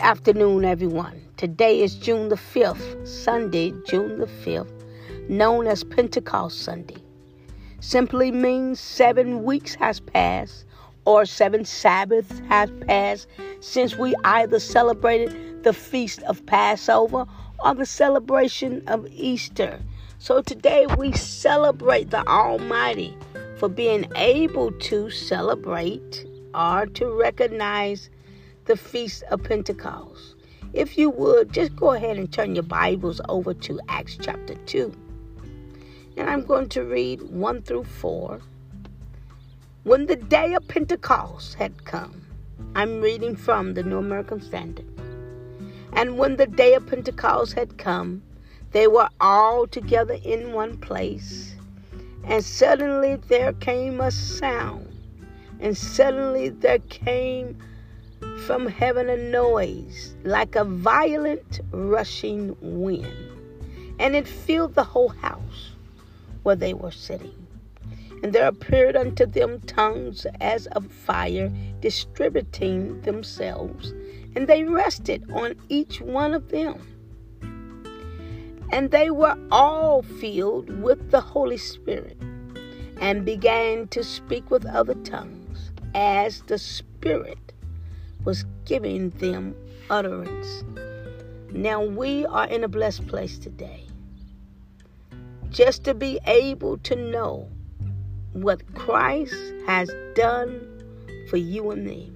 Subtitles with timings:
[0.00, 1.20] afternoon, everyone.
[1.36, 4.72] Today is June the 5th, Sunday, June the 5th,
[5.28, 6.96] known as Pentecost Sunday.
[7.80, 10.64] Simply means seven weeks has passed
[11.04, 13.28] or seven Sabbaths has passed
[13.60, 17.26] since we either celebrated the feast of Passover
[17.62, 19.78] or the celebration of Easter.
[20.18, 23.14] So today we celebrate the Almighty
[23.58, 28.08] for being able to celebrate or to recognize
[28.70, 30.36] the Feast of Pentecost.
[30.72, 34.94] If you would, just go ahead and turn your Bibles over to Acts chapter 2.
[36.16, 38.40] And I'm going to read 1 through 4.
[39.82, 42.24] When the day of Pentecost had come,
[42.76, 44.86] I'm reading from the New American Standard.
[45.92, 48.22] And when the day of Pentecost had come,
[48.70, 51.56] they were all together in one place.
[52.22, 54.96] And suddenly there came a sound,
[55.58, 57.56] and suddenly there came
[58.46, 63.06] from heaven a noise like a violent rushing wind,
[63.98, 65.72] and it filled the whole house
[66.42, 67.46] where they were sitting.
[68.22, 73.92] And there appeared unto them tongues as of fire, distributing themselves,
[74.34, 76.86] and they rested on each one of them.
[78.72, 82.18] And they were all filled with the Holy Spirit,
[83.00, 87.38] and began to speak with other tongues, as the Spirit
[88.24, 89.54] was giving them
[89.88, 90.64] utterance.
[91.52, 93.84] Now we are in a blessed place today.
[95.50, 97.48] Just to be able to know
[98.32, 99.34] what Christ
[99.66, 100.66] has done
[101.28, 102.12] for you and me.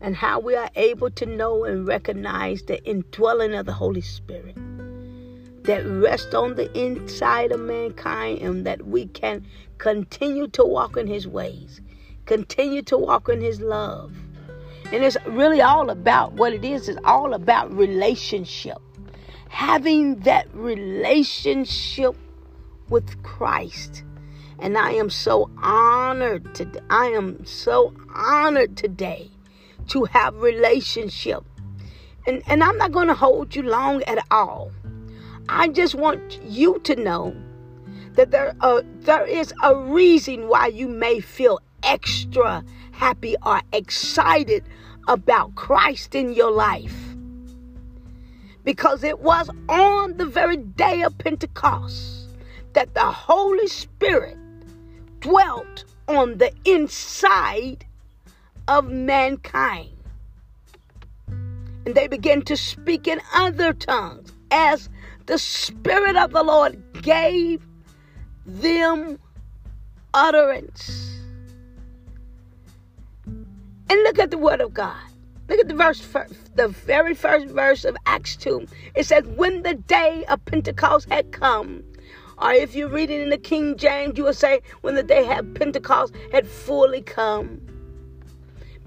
[0.00, 4.56] And how we are able to know and recognize the indwelling of the Holy Spirit
[5.64, 9.44] that rests on the inside of mankind and that we can
[9.78, 11.80] continue to walk in his ways,
[12.24, 14.12] continue to walk in his love,
[14.92, 18.78] and it's really all about what it is, it's all about relationship.
[19.48, 22.16] Having that relationship
[22.88, 24.04] with Christ.
[24.58, 26.80] And I am so honored today.
[26.88, 29.30] I am so honored today
[29.88, 31.44] to have relationship.
[32.26, 34.72] And, and I'm not going to hold you long at all.
[35.48, 37.36] I just want you to know
[38.14, 42.64] that there, uh, there is a reason why you may feel extra
[42.96, 44.64] happy or excited
[45.06, 46.96] about Christ in your life.
[48.64, 52.34] Because it was on the very day of Pentecost
[52.72, 54.36] that the Holy Spirit
[55.20, 57.86] dwelt on the inside
[58.66, 59.90] of mankind.
[61.28, 64.88] And they began to speak in other tongues as
[65.26, 67.64] the Spirit of the Lord gave
[68.44, 69.18] them
[70.12, 71.15] utterance.
[73.88, 74.96] And look at the word of God.
[75.48, 76.00] Look at the verse,
[76.56, 78.66] the very first verse of Acts 2.
[78.94, 81.84] It says, When the day of Pentecost had come,
[82.38, 85.30] or if you read it in the King James, you will say, When the day
[85.36, 87.60] of Pentecost had fully come,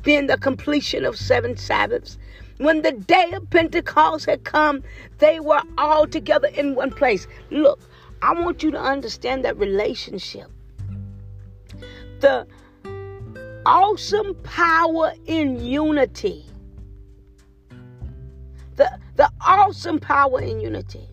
[0.04, 2.18] being the completion of seven Sabbaths.
[2.58, 4.84] When the day of Pentecost had come,
[5.20, 7.28] they were all together in one place.
[7.52, 7.80] Look,
[8.22, 10.48] I want you to understand that relationship.
[12.20, 12.46] The
[13.70, 16.44] awesome power in unity.
[18.78, 21.08] The, the awesome power in unity.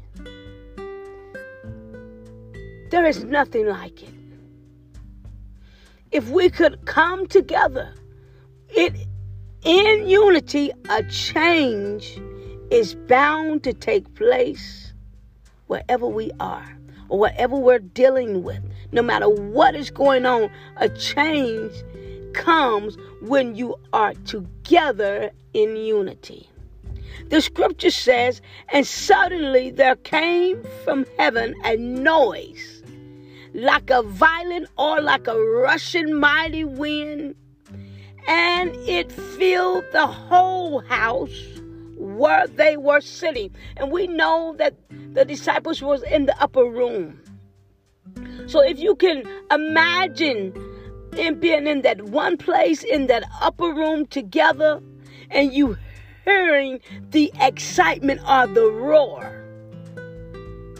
[2.90, 4.14] There is nothing like it.
[6.12, 7.92] If we could come together
[8.70, 9.06] it,
[9.62, 12.18] in unity, a change
[12.70, 14.94] is bound to take place
[15.66, 16.74] wherever we are
[17.10, 18.62] or whatever we're dealing with.
[18.92, 21.72] No matter what is going on, a change
[22.36, 26.48] comes when you are together in unity.
[27.28, 32.82] The scripture says, And suddenly there came from heaven a noise,
[33.54, 37.34] like a violent or like a rushing mighty wind,
[38.28, 41.42] and it filled the whole house
[41.96, 43.54] where they were sitting.
[43.76, 44.74] And we know that
[45.14, 47.18] the disciples was in the upper room.
[48.46, 50.52] So if you can imagine
[51.18, 54.80] and being in that one place in that upper room together
[55.30, 55.76] and you
[56.24, 56.80] hearing
[57.10, 59.44] the excitement or the roar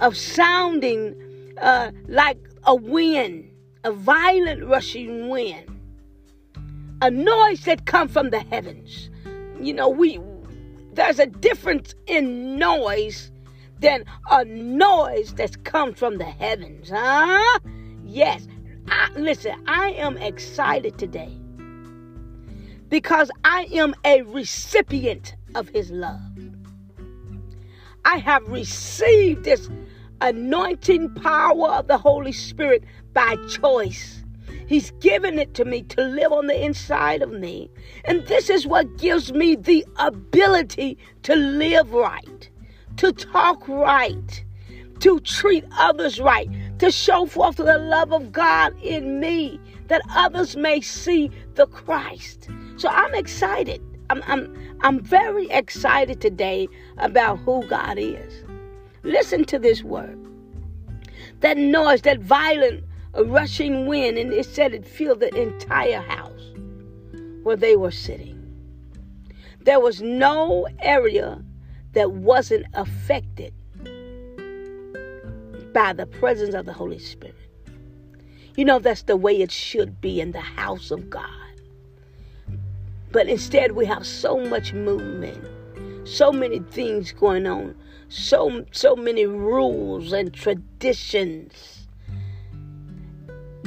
[0.00, 1.14] of sounding
[1.60, 3.50] uh, like a wind,
[3.84, 5.64] a violent rushing wind,
[7.00, 9.10] a noise that come from the heavens.
[9.60, 10.18] You know, we
[10.92, 13.30] there's a difference in noise
[13.80, 17.58] than a noise that's come from the heavens, huh?
[18.04, 18.48] Yes,
[18.88, 21.36] I, listen, I am excited today
[22.88, 26.20] because I am a recipient of his love.
[28.04, 29.68] I have received this
[30.20, 34.22] anointing power of the Holy Spirit by choice.
[34.66, 37.70] He's given it to me to live on the inside of me.
[38.04, 42.50] And this is what gives me the ability to live right,
[42.96, 44.44] to talk right,
[45.00, 46.48] to treat others right,
[46.78, 52.48] to show forth the love of God in me, that others may see the Christ.
[52.76, 53.82] So I'm excited.
[54.10, 56.68] I'm, I'm, I'm very excited today
[56.98, 58.44] about who God is.
[59.02, 60.18] Listen to this word.
[61.40, 62.84] That noise, that violent
[63.16, 66.52] uh, rushing wind, and it said it filled the entire house
[67.42, 68.34] where they were sitting.
[69.60, 71.42] There was no area
[71.92, 73.52] that wasn't affected
[75.76, 77.34] by the presence of the Holy Spirit.
[78.56, 81.28] You know, that's the way it should be in the house of God.
[83.12, 85.46] But instead, we have so much movement,
[86.08, 87.76] so many things going on,
[88.08, 91.86] so, so many rules and traditions.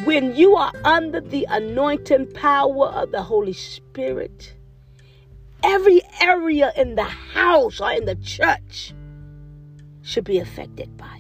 [0.04, 4.56] When you are under the anointing power of the Holy Spirit,
[5.64, 8.96] every area in the house or in the church
[10.02, 11.19] should be affected by.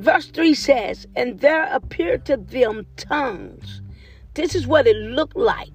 [0.00, 3.82] Verse 3 says, And there appeared to them tongues.
[4.32, 5.68] This is what it looked like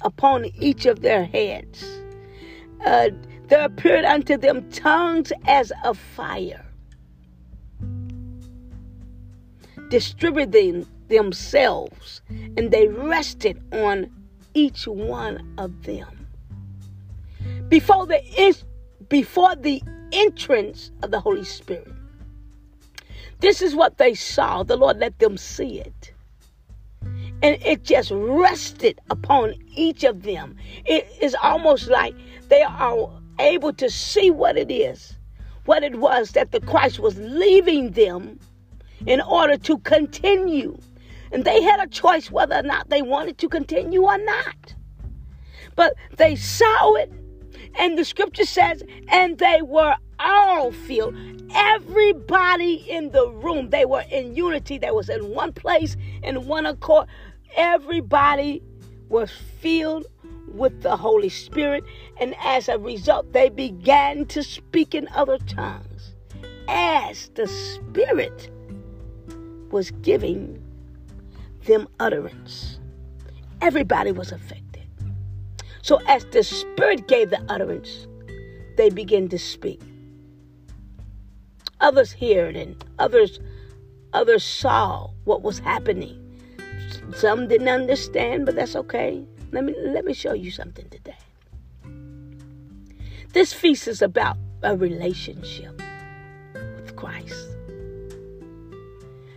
[0.00, 1.84] upon each of their heads.
[2.84, 3.10] Uh,
[3.46, 6.66] there appeared unto them tongues as of fire,
[9.88, 14.10] distributing themselves, and they rested on
[14.52, 16.26] each one of them.
[17.68, 18.20] Before the,
[19.08, 19.80] before the
[20.12, 21.92] entrance of the Holy Spirit,
[23.40, 24.62] this is what they saw.
[24.62, 26.12] The Lord let them see it.
[27.42, 30.56] And it just rested upon each of them.
[30.84, 32.14] It is almost like
[32.48, 35.16] they are able to see what it is,
[35.64, 38.38] what it was that the Christ was leaving them
[39.06, 40.78] in order to continue.
[41.32, 44.74] And they had a choice whether or not they wanted to continue or not.
[45.76, 47.10] But they saw it,
[47.78, 51.14] and the scripture says, and they were all filled.
[51.54, 54.78] Everybody in the room, they were in unity.
[54.78, 57.08] They was in one place, in one accord.
[57.56, 58.62] Everybody
[59.08, 59.30] was
[59.60, 60.06] filled
[60.52, 61.84] with the Holy Spirit,
[62.20, 66.14] and as a result, they began to speak in other tongues
[66.68, 68.50] as the Spirit
[69.70, 70.62] was giving
[71.66, 72.78] them utterance.
[73.60, 74.69] Everybody was affected.
[75.82, 78.06] So, as the Spirit gave the utterance,
[78.76, 79.80] they began to speak.
[81.80, 83.40] Others heard and others
[84.12, 86.16] others saw what was happening.
[87.14, 89.24] Some didn't understand, but that's okay.
[89.52, 91.16] Let me let me show you something today.
[93.32, 95.80] This feast is about a relationship
[96.52, 97.48] with Christ.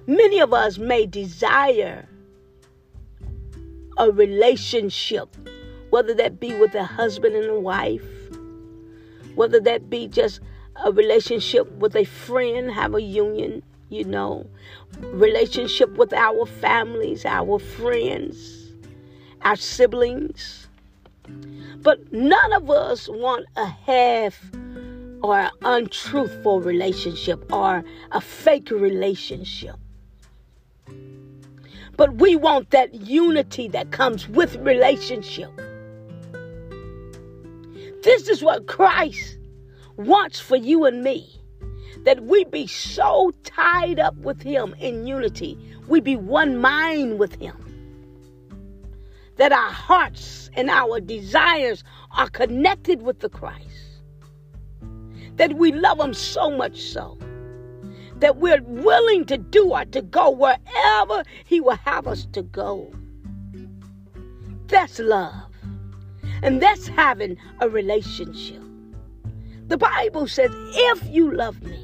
[0.06, 2.08] Many of us may desire
[3.98, 5.30] a relationship,
[5.94, 8.02] whether that be with a husband and a wife,
[9.36, 10.40] whether that be just
[10.84, 14.44] a relationship with a friend, have a union, you know,
[15.02, 18.74] relationship with our families, our friends,
[19.44, 20.68] our siblings.
[21.84, 24.44] But none of us want a half
[25.22, 29.76] or an untruthful relationship or a fake relationship.
[31.96, 35.52] But we want that unity that comes with relationship.
[38.04, 39.38] This is what Christ
[39.96, 41.40] wants for you and me
[42.04, 45.58] that we be so tied up with Him in unity,
[45.88, 47.56] we be one mind with Him.
[49.38, 54.02] That our hearts and our desires are connected with the Christ.
[55.38, 57.18] That we love Him so much so
[58.18, 62.94] that we're willing to do or to go wherever He will have us to go.
[64.68, 65.53] That's love.
[66.44, 68.62] And that's having a relationship.
[69.68, 71.80] The Bible says, if you love me,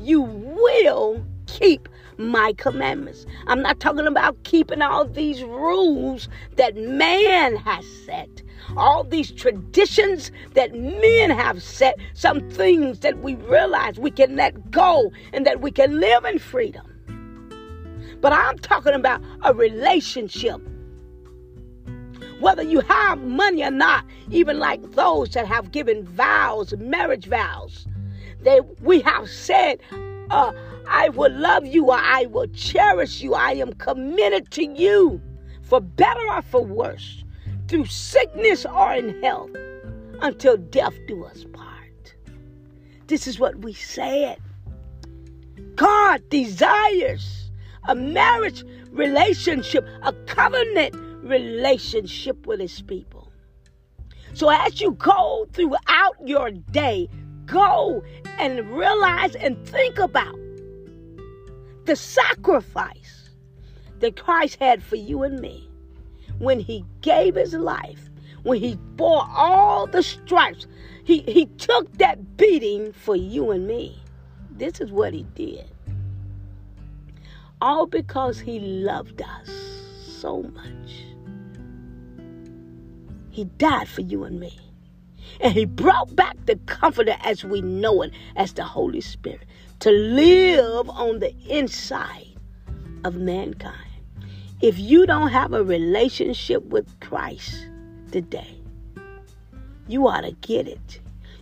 [0.00, 1.88] you will keep
[2.18, 3.26] my commandments.
[3.46, 8.42] I'm not talking about keeping all these rules that man has set,
[8.76, 14.72] all these traditions that men have set, some things that we realize we can let
[14.72, 16.86] go and that we can live in freedom.
[18.20, 20.60] But I'm talking about a relationship
[22.40, 27.86] whether you have money or not, even like those that have given vows, marriage vows.
[28.42, 29.80] They, we have said,
[30.30, 30.52] uh,
[30.88, 33.34] I will love you or I will cherish you.
[33.34, 35.20] I am committed to you
[35.62, 37.24] for better or for worse,
[37.68, 39.50] through sickness or in health.
[40.22, 42.14] until death do us part.
[43.06, 44.38] This is what we said.
[45.74, 47.50] God desires
[47.88, 50.94] a marriage relationship, a covenant
[51.26, 53.32] relationship with his people.
[54.34, 57.08] So as you go throughout your day,
[57.46, 58.02] go
[58.38, 60.38] and realize and think about
[61.86, 63.30] the sacrifice
[64.00, 65.70] that Christ had for you and me
[66.38, 68.10] when he gave his life,
[68.42, 70.66] when he bore all the stripes.
[71.04, 74.02] He, he took that beating for you and me.
[74.50, 75.64] This is what he did.
[77.60, 79.48] All because he loved us
[80.20, 81.05] so much.
[83.36, 84.58] He died for you and me.
[85.42, 89.42] And he brought back the comforter as we know it, as the Holy Spirit,
[89.80, 92.28] to live on the inside
[93.04, 93.76] of mankind.
[94.62, 97.68] If you don't have a relationship with Christ
[98.10, 98.56] today,
[99.86, 101.00] you ought to get it.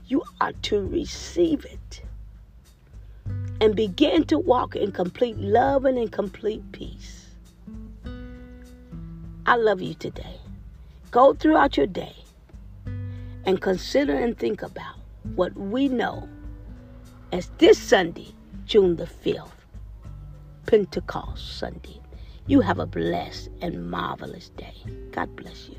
[0.09, 2.03] You ought to receive it.
[3.61, 7.29] And begin to walk in complete love and in complete peace.
[9.47, 10.41] I love you today.
[11.14, 12.16] Go throughout your day
[13.47, 14.97] and consider and think about
[15.37, 16.28] what we know
[17.30, 19.62] as this Sunday, June the 5th,
[20.66, 22.00] Pentecost Sunday.
[22.49, 24.75] You have a blessed and marvelous day.
[25.12, 25.76] God bless you.